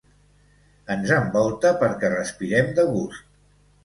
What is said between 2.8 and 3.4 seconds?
de gust.